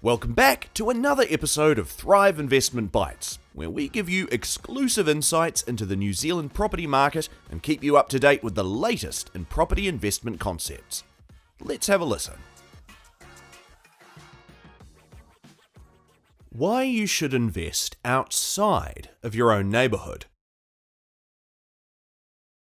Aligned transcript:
Welcome 0.00 0.32
back 0.32 0.72
to 0.74 0.90
another 0.90 1.24
episode 1.28 1.76
of 1.76 1.88
Thrive 1.88 2.38
Investment 2.38 2.92
Bites, 2.92 3.40
where 3.52 3.68
we 3.68 3.88
give 3.88 4.08
you 4.08 4.28
exclusive 4.30 5.08
insights 5.08 5.62
into 5.62 5.84
the 5.84 5.96
New 5.96 6.12
Zealand 6.12 6.54
property 6.54 6.86
market 6.86 7.28
and 7.50 7.64
keep 7.64 7.82
you 7.82 7.96
up 7.96 8.08
to 8.10 8.20
date 8.20 8.44
with 8.44 8.54
the 8.54 8.62
latest 8.62 9.28
in 9.34 9.44
property 9.46 9.88
investment 9.88 10.38
concepts. 10.38 11.02
Let's 11.60 11.88
have 11.88 12.00
a 12.00 12.04
listen. 12.04 12.36
Why 16.50 16.84
you 16.84 17.08
should 17.08 17.34
invest 17.34 17.96
outside 18.04 19.10
of 19.24 19.34
your 19.34 19.50
own 19.50 19.68
neighbourhood. 19.68 20.26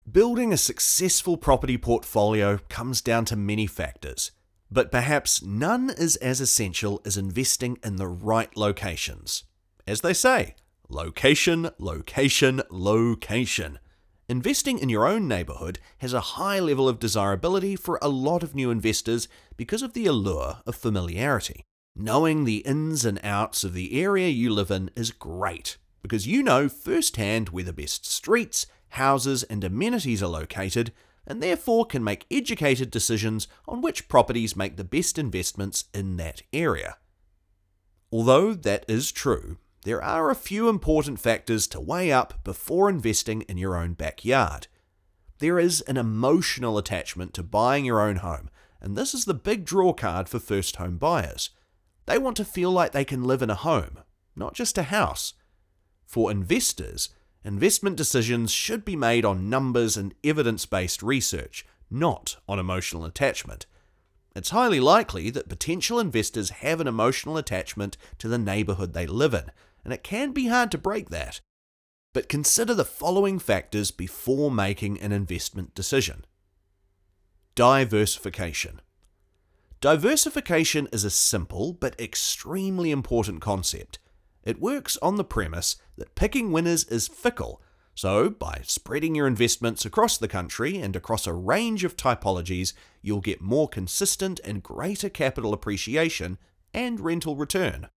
Building 0.08 0.52
a 0.52 0.56
successful 0.56 1.36
property 1.36 1.78
portfolio 1.78 2.60
comes 2.68 3.00
down 3.00 3.24
to 3.24 3.34
many 3.34 3.66
factors, 3.66 4.30
but 4.70 4.90
perhaps 4.92 5.42
none 5.42 5.90
is 5.90 6.16
as 6.16 6.40
essential 6.40 7.00
as 7.04 7.16
investing 7.16 7.78
in 7.82 7.96
the 7.96 8.06
right 8.06 8.54
locations. 8.56 9.44
As 9.86 10.00
they 10.02 10.12
say, 10.12 10.54
location, 10.88 11.70
location, 11.78 12.62
location. 12.70 13.78
Investing 14.28 14.78
in 14.78 14.90
your 14.90 15.06
own 15.06 15.26
neighbourhood 15.26 15.78
has 15.98 16.12
a 16.12 16.20
high 16.20 16.60
level 16.60 16.88
of 16.88 16.98
desirability 16.98 17.76
for 17.76 17.98
a 18.02 18.08
lot 18.08 18.42
of 18.42 18.54
new 18.54 18.70
investors 18.70 19.26
because 19.56 19.80
of 19.80 19.94
the 19.94 20.06
allure 20.06 20.58
of 20.66 20.74
familiarity. 20.74 21.64
Knowing 21.96 22.44
the 22.44 22.58
ins 22.58 23.04
and 23.06 23.18
outs 23.24 23.64
of 23.64 23.72
the 23.72 24.00
area 24.00 24.28
you 24.28 24.50
live 24.50 24.70
in 24.70 24.90
is 24.94 25.10
great 25.10 25.78
because 26.02 26.26
you 26.26 26.42
know 26.42 26.68
firsthand 26.68 27.48
where 27.48 27.64
the 27.64 27.72
best 27.72 28.06
streets, 28.06 28.66
houses, 28.90 29.42
and 29.44 29.64
amenities 29.64 30.22
are 30.22 30.28
located, 30.28 30.92
and 31.28 31.42
therefore 31.42 31.84
can 31.84 32.02
make 32.02 32.26
educated 32.30 32.90
decisions 32.90 33.46
on 33.68 33.82
which 33.82 34.08
properties 34.08 34.56
make 34.56 34.76
the 34.76 34.82
best 34.82 35.18
investments 35.18 35.84
in 35.92 36.16
that 36.16 36.42
area. 36.52 36.96
Although 38.10 38.54
that 38.54 38.86
is 38.88 39.12
true, 39.12 39.58
there 39.84 40.02
are 40.02 40.30
a 40.30 40.34
few 40.34 40.70
important 40.70 41.20
factors 41.20 41.66
to 41.68 41.80
weigh 41.80 42.10
up 42.10 42.42
before 42.42 42.88
investing 42.88 43.42
in 43.42 43.58
your 43.58 43.76
own 43.76 43.92
backyard. 43.92 44.66
There 45.38 45.58
is 45.58 45.82
an 45.82 45.98
emotional 45.98 46.78
attachment 46.78 47.34
to 47.34 47.42
buying 47.42 47.84
your 47.84 48.00
own 48.00 48.16
home, 48.16 48.48
and 48.80 48.96
this 48.96 49.12
is 49.12 49.26
the 49.26 49.34
big 49.34 49.66
draw 49.66 49.92
card 49.92 50.28
for 50.28 50.38
first 50.38 50.76
home 50.76 50.96
buyers. 50.96 51.50
They 52.06 52.16
want 52.16 52.38
to 52.38 52.44
feel 52.44 52.72
like 52.72 52.92
they 52.92 53.04
can 53.04 53.22
live 53.22 53.42
in 53.42 53.50
a 53.50 53.54
home, 53.54 53.98
not 54.34 54.54
just 54.54 54.78
a 54.78 54.84
house. 54.84 55.34
For 56.06 56.30
investors, 56.30 57.10
Investment 57.44 57.96
decisions 57.96 58.50
should 58.50 58.84
be 58.84 58.96
made 58.96 59.24
on 59.24 59.48
numbers 59.48 59.96
and 59.96 60.14
evidence 60.24 60.66
based 60.66 61.02
research, 61.02 61.64
not 61.90 62.36
on 62.48 62.58
emotional 62.58 63.04
attachment. 63.04 63.66
It's 64.34 64.50
highly 64.50 64.80
likely 64.80 65.30
that 65.30 65.48
potential 65.48 65.98
investors 65.98 66.50
have 66.50 66.80
an 66.80 66.86
emotional 66.86 67.36
attachment 67.36 67.96
to 68.18 68.28
the 68.28 68.38
neighbourhood 68.38 68.92
they 68.92 69.06
live 69.06 69.34
in, 69.34 69.50
and 69.84 69.92
it 69.92 70.04
can 70.04 70.32
be 70.32 70.48
hard 70.48 70.70
to 70.72 70.78
break 70.78 71.10
that. 71.10 71.40
But 72.12 72.28
consider 72.28 72.74
the 72.74 72.84
following 72.84 73.38
factors 73.38 73.90
before 73.90 74.50
making 74.50 75.00
an 75.00 75.12
investment 75.12 75.74
decision 75.74 76.24
Diversification. 77.54 78.80
Diversification 79.80 80.88
is 80.92 81.04
a 81.04 81.10
simple 81.10 81.72
but 81.72 82.00
extremely 82.00 82.90
important 82.90 83.40
concept. 83.40 83.98
It 84.48 84.62
works 84.62 84.96
on 85.02 85.16
the 85.16 85.24
premise 85.24 85.76
that 85.98 86.14
picking 86.14 86.52
winners 86.52 86.84
is 86.84 87.06
fickle, 87.06 87.60
so 87.94 88.30
by 88.30 88.62
spreading 88.64 89.14
your 89.14 89.26
investments 89.26 89.84
across 89.84 90.16
the 90.16 90.26
country 90.26 90.78
and 90.78 90.96
across 90.96 91.26
a 91.26 91.34
range 91.34 91.84
of 91.84 91.98
typologies, 91.98 92.72
you'll 93.02 93.20
get 93.20 93.42
more 93.42 93.68
consistent 93.68 94.40
and 94.42 94.62
greater 94.62 95.10
capital 95.10 95.52
appreciation 95.52 96.38
and 96.72 96.98
rental 96.98 97.36
return. 97.36 97.88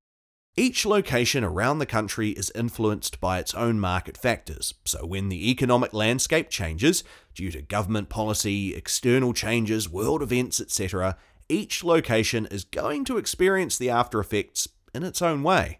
Each 0.58 0.86
location 0.86 1.46
around 1.46 1.80
the 1.80 1.86
country 1.86 2.32
is 2.32 2.52
influenced 2.54 3.22
by 3.22 3.40
its 3.40 3.54
own 3.54 3.80
market 3.80 4.18
factors, 4.18 4.74
so 4.84 5.06
when 5.06 5.30
the 5.30 5.50
economic 5.52 5.94
landscape 5.94 6.50
changes, 6.50 7.06
due 7.34 7.52
to 7.52 7.62
government 7.62 8.10
policy, 8.10 8.76
external 8.76 9.32
changes, 9.32 9.88
world 9.88 10.22
events, 10.22 10.60
etc., 10.60 11.16
each 11.48 11.82
location 11.82 12.46
is 12.48 12.66
going 12.66 13.06
to 13.06 13.18
experience 13.18 13.78
the 13.78 13.90
after 13.90 14.20
effects 14.20 14.68
in 14.94 15.04
its 15.04 15.22
own 15.22 15.44
way. 15.44 15.80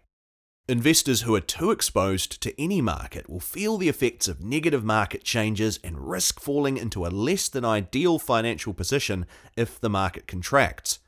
Investors 0.68 1.22
who 1.22 1.34
are 1.34 1.40
too 1.40 1.72
exposed 1.72 2.40
to 2.40 2.60
any 2.60 2.80
market 2.80 3.28
will 3.28 3.40
feel 3.40 3.78
the 3.78 3.88
effects 3.88 4.28
of 4.28 4.44
negative 4.44 4.84
market 4.84 5.24
changes 5.24 5.80
and 5.82 6.08
risk 6.08 6.38
falling 6.38 6.76
into 6.76 7.04
a 7.04 7.08
less 7.08 7.48
than 7.48 7.64
ideal 7.64 8.16
financial 8.16 8.72
position 8.72 9.26
if 9.56 9.80
the 9.80 9.90
market 9.90 10.28
contracts. 10.28 11.00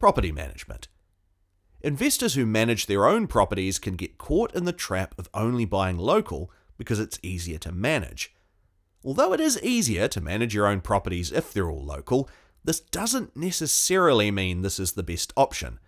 Property 0.00 0.32
management. 0.32 0.88
Investors 1.82 2.34
who 2.34 2.44
manage 2.44 2.86
their 2.86 3.06
own 3.06 3.28
properties 3.28 3.78
can 3.78 3.94
get 3.94 4.18
caught 4.18 4.52
in 4.56 4.64
the 4.64 4.72
trap 4.72 5.14
of 5.16 5.28
only 5.32 5.64
buying 5.64 5.96
local 5.96 6.50
because 6.76 6.98
it's 6.98 7.20
easier 7.22 7.58
to 7.58 7.70
manage. 7.70 8.34
Although 9.04 9.32
it 9.32 9.40
is 9.40 9.62
easier 9.62 10.08
to 10.08 10.20
manage 10.20 10.52
your 10.52 10.66
own 10.66 10.80
properties 10.80 11.30
if 11.30 11.52
they're 11.52 11.70
all 11.70 11.84
local, 11.84 12.28
this 12.64 12.80
doesn't 12.80 13.36
necessarily 13.36 14.32
mean 14.32 14.62
this 14.62 14.80
is 14.80 14.92
the 14.92 15.04
best 15.04 15.32
option. 15.36 15.78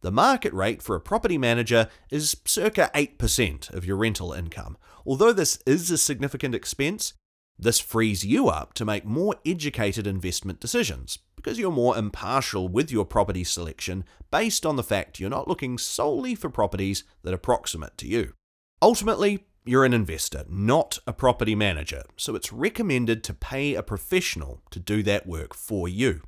The 0.00 0.12
market 0.12 0.52
rate 0.52 0.80
for 0.80 0.94
a 0.94 1.00
property 1.00 1.38
manager 1.38 1.88
is 2.10 2.36
circa 2.44 2.90
8% 2.94 3.72
of 3.72 3.84
your 3.84 3.96
rental 3.96 4.32
income. 4.32 4.76
Although 5.04 5.32
this 5.32 5.58
is 5.66 5.90
a 5.90 5.98
significant 5.98 6.54
expense, 6.54 7.14
this 7.58 7.80
frees 7.80 8.24
you 8.24 8.48
up 8.48 8.74
to 8.74 8.84
make 8.84 9.04
more 9.04 9.34
educated 9.44 10.06
investment 10.06 10.60
decisions 10.60 11.18
because 11.34 11.58
you're 11.58 11.72
more 11.72 11.98
impartial 11.98 12.68
with 12.68 12.92
your 12.92 13.04
property 13.04 13.42
selection 13.42 14.04
based 14.30 14.64
on 14.64 14.76
the 14.76 14.84
fact 14.84 15.18
you're 15.18 15.28
not 15.28 15.48
looking 15.48 15.78
solely 15.78 16.36
for 16.36 16.48
properties 16.48 17.02
that 17.22 17.34
are 17.34 17.38
proximate 17.38 17.98
to 17.98 18.06
you. 18.06 18.34
Ultimately, 18.80 19.46
you're 19.64 19.84
an 19.84 19.92
investor, 19.92 20.44
not 20.48 20.98
a 21.06 21.12
property 21.12 21.56
manager, 21.56 22.04
so 22.16 22.36
it's 22.36 22.52
recommended 22.52 23.24
to 23.24 23.34
pay 23.34 23.74
a 23.74 23.82
professional 23.82 24.62
to 24.70 24.78
do 24.78 25.02
that 25.02 25.26
work 25.26 25.52
for 25.54 25.88
you. 25.88 26.22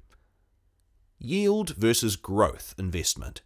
Yield 1.18 1.76
versus 1.76 2.16
growth 2.16 2.74
investment. 2.76 3.42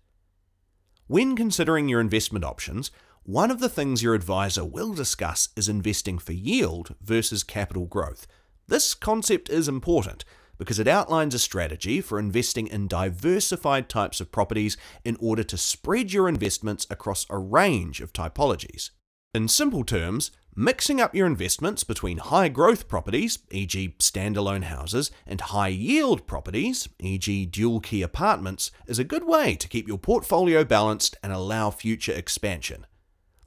When 1.06 1.36
considering 1.36 1.90
your 1.90 2.00
investment 2.00 2.46
options, 2.46 2.90
one 3.24 3.50
of 3.50 3.60
the 3.60 3.68
things 3.68 4.02
your 4.02 4.14
advisor 4.14 4.64
will 4.64 4.94
discuss 4.94 5.50
is 5.54 5.68
investing 5.68 6.18
for 6.18 6.32
yield 6.32 6.94
versus 7.02 7.44
capital 7.44 7.84
growth. 7.84 8.26
This 8.68 8.94
concept 8.94 9.50
is 9.50 9.68
important 9.68 10.24
because 10.56 10.78
it 10.78 10.88
outlines 10.88 11.34
a 11.34 11.38
strategy 11.38 12.00
for 12.00 12.18
investing 12.18 12.66
in 12.68 12.88
diversified 12.88 13.90
types 13.90 14.18
of 14.18 14.32
properties 14.32 14.78
in 15.04 15.18
order 15.20 15.42
to 15.42 15.58
spread 15.58 16.10
your 16.10 16.26
investments 16.26 16.86
across 16.88 17.26
a 17.28 17.36
range 17.36 18.00
of 18.00 18.14
typologies. 18.14 18.88
In 19.34 19.48
simple 19.48 19.84
terms, 19.84 20.30
Mixing 20.56 21.00
up 21.00 21.16
your 21.16 21.26
investments 21.26 21.82
between 21.82 22.18
high 22.18 22.48
growth 22.48 22.86
properties, 22.86 23.40
e.g., 23.50 23.96
standalone 23.98 24.62
houses, 24.62 25.10
and 25.26 25.40
high 25.40 25.68
yield 25.68 26.28
properties, 26.28 26.88
e.g., 27.00 27.46
dual 27.46 27.80
key 27.80 28.02
apartments, 28.02 28.70
is 28.86 29.00
a 29.00 29.04
good 29.04 29.26
way 29.26 29.56
to 29.56 29.66
keep 29.66 29.88
your 29.88 29.98
portfolio 29.98 30.62
balanced 30.62 31.16
and 31.24 31.32
allow 31.32 31.70
future 31.70 32.12
expansion. 32.12 32.86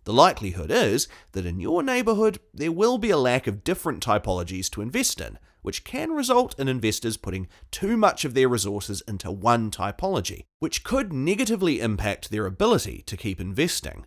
The 0.03 0.11
likelihood 0.11 0.69
is 0.69 1.07
that 1.31 1.45
in 1.45 1.61
your 1.61 1.81
neighbourhood 1.81 2.39
there 2.53 2.73
will 2.73 2.97
be 2.97 3.09
a 3.09 3.17
lack 3.17 3.47
of 3.47 3.63
different 3.63 4.03
typologies 4.03 4.69
to 4.71 4.81
invest 4.81 5.21
in, 5.21 5.39
which 5.61 5.85
can 5.85 6.11
result 6.11 6.59
in 6.59 6.67
investors 6.67 7.15
putting 7.15 7.47
too 7.71 7.95
much 7.95 8.25
of 8.25 8.33
their 8.33 8.49
resources 8.49 9.01
into 9.07 9.31
one 9.31 9.71
typology, 9.71 10.43
which 10.59 10.83
could 10.83 11.13
negatively 11.13 11.79
impact 11.79 12.31
their 12.31 12.45
ability 12.45 13.01
to 13.05 13.15
keep 13.15 13.39
investing. 13.39 14.05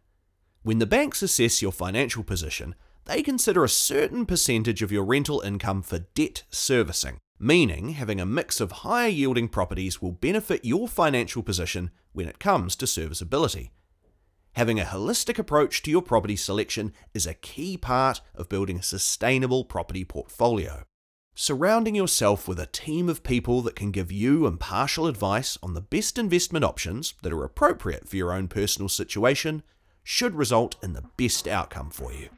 When 0.62 0.78
the 0.78 0.86
banks 0.86 1.22
assess 1.22 1.62
your 1.62 1.72
financial 1.72 2.22
position, 2.22 2.74
they 3.06 3.22
consider 3.22 3.64
a 3.64 3.68
certain 3.68 4.26
percentage 4.26 4.82
of 4.82 4.92
your 4.92 5.04
rental 5.04 5.40
income 5.40 5.80
for 5.80 6.00
debt 6.14 6.42
servicing, 6.50 7.16
meaning 7.38 7.90
having 7.90 8.20
a 8.20 8.26
mix 8.26 8.60
of 8.60 8.70
higher 8.70 9.08
yielding 9.08 9.48
properties 9.48 10.02
will 10.02 10.12
benefit 10.12 10.62
your 10.62 10.86
financial 10.86 11.42
position 11.42 11.90
when 12.12 12.28
it 12.28 12.38
comes 12.38 12.76
to 12.76 12.86
serviceability. 12.86 13.70
Having 14.52 14.80
a 14.80 14.84
holistic 14.84 15.38
approach 15.38 15.80
to 15.82 15.90
your 15.90 16.02
property 16.02 16.36
selection 16.36 16.92
is 17.14 17.26
a 17.26 17.32
key 17.32 17.78
part 17.78 18.20
of 18.34 18.50
building 18.50 18.78
a 18.78 18.82
sustainable 18.82 19.64
property 19.64 20.04
portfolio. 20.04 20.82
Surrounding 21.34 21.94
yourself 21.94 22.46
with 22.46 22.60
a 22.60 22.66
team 22.66 23.08
of 23.08 23.22
people 23.22 23.62
that 23.62 23.76
can 23.76 23.92
give 23.92 24.12
you 24.12 24.46
impartial 24.46 25.06
advice 25.06 25.56
on 25.62 25.72
the 25.72 25.80
best 25.80 26.18
investment 26.18 26.66
options 26.66 27.14
that 27.22 27.32
are 27.32 27.44
appropriate 27.44 28.06
for 28.06 28.16
your 28.16 28.32
own 28.32 28.46
personal 28.46 28.90
situation 28.90 29.62
should 30.02 30.34
result 30.34 30.76
in 30.82 30.92
the 30.92 31.04
best 31.16 31.46
outcome 31.46 31.90
for 31.90 32.12
you. 32.12 32.28